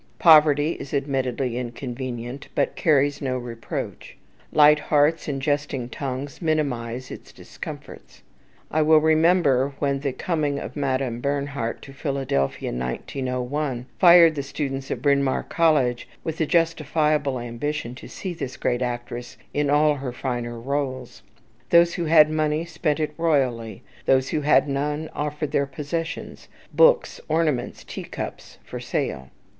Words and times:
Poverty 0.17 0.71
is 0.79 0.95
admittedly 0.95 1.59
inconvenient, 1.59 2.47
but 2.55 2.75
carries 2.75 3.21
no 3.21 3.37
reproach. 3.37 4.17
Light 4.51 4.79
hearts 4.79 5.27
and 5.27 5.39
jesting 5.39 5.89
tongues 5.89 6.41
minimize 6.41 7.11
its 7.11 7.31
discomforts. 7.31 8.23
I 8.71 8.81
well 8.81 8.97
remember 8.97 9.73
when 9.77 9.99
the 9.99 10.11
coming 10.11 10.57
of 10.57 10.75
Madame 10.75 11.21
Bernhardt 11.21 11.83
to 11.83 11.93
Philadelphia 11.93 12.69
in 12.69 12.79
1901 12.79 13.85
fired 13.99 14.33
the 14.33 14.41
students 14.41 14.89
of 14.89 15.03
Bryn 15.03 15.21
Mawr 15.23 15.43
College 15.43 16.07
with 16.23 16.39
the 16.39 16.47
justifiable 16.47 17.39
ambition 17.39 17.93
to 17.93 18.07
see 18.07 18.33
this 18.33 18.57
great 18.57 18.81
actress 18.81 19.37
in 19.53 19.69
all 19.69 19.93
her 19.93 20.11
finer 20.11 20.59
roles. 20.59 21.21
Those 21.69 21.93
who 21.93 22.05
had 22.05 22.27
money 22.27 22.65
spent 22.65 22.99
it 22.99 23.13
royally. 23.19 23.83
Those 24.07 24.29
who 24.29 24.41
had 24.41 24.67
none 24.67 25.11
offered 25.13 25.51
their 25.51 25.67
possessions, 25.67 26.47
books, 26.73 27.21
ornaments, 27.29 27.83
tea 27.83 28.03
cups, 28.05 28.57
for 28.63 28.79
sale. 28.79 29.29